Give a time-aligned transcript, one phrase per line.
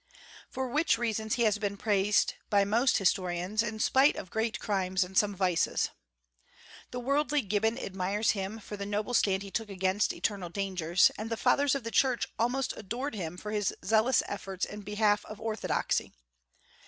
[0.49, 5.03] For which reasons he has been praised by most historians, in spite of great crimes
[5.03, 5.91] and some vices.
[6.89, 11.29] The worldly Gibbon admires him for the noble stand he took against external dangers, and
[11.29, 15.39] the Fathers of the Church almost adored him for his zealous efforts in behalf of
[15.39, 16.11] orthodoxy.